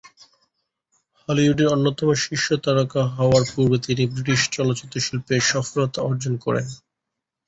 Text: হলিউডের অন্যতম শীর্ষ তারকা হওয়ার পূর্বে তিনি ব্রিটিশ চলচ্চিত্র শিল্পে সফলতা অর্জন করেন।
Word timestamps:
হলিউডের 1.29 1.67
অন্যতম 1.67 2.09
শীর্ষ 2.23 2.47
তারকা 2.63 3.01
হওয়ার 3.17 3.43
পূর্বে 3.51 3.77
তিনি 3.85 4.03
ব্রিটিশ 4.11 4.41
চলচ্চিত্র 4.51 4.95
শিল্পে 4.99 5.35
সফলতা 5.51 5.99
অর্জন 6.01 6.33
করেন। 6.45 6.67